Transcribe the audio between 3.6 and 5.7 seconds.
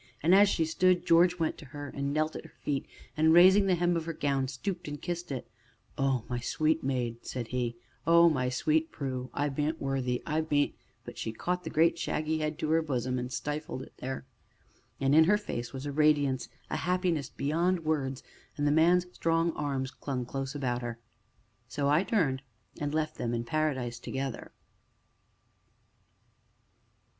the hem of her gown, stooped and kissed it.